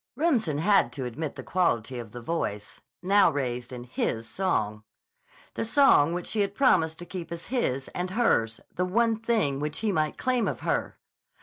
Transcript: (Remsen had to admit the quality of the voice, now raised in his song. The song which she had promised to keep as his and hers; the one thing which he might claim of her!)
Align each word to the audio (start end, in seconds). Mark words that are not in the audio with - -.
(Remsen 0.15 0.57
had 0.57 0.91
to 0.93 1.05
admit 1.05 1.35
the 1.35 1.43
quality 1.43 1.99
of 1.99 2.11
the 2.11 2.21
voice, 2.21 2.81
now 3.03 3.29
raised 3.29 3.71
in 3.71 3.83
his 3.83 4.27
song. 4.27 4.83
The 5.53 5.63
song 5.63 6.11
which 6.15 6.25
she 6.25 6.41
had 6.41 6.55
promised 6.55 6.97
to 6.97 7.05
keep 7.05 7.31
as 7.31 7.45
his 7.53 7.87
and 7.89 8.09
hers; 8.09 8.59
the 8.73 8.83
one 8.85 9.15
thing 9.15 9.59
which 9.59 9.77
he 9.81 9.91
might 9.91 10.17
claim 10.17 10.47
of 10.47 10.61
her!) 10.61 10.97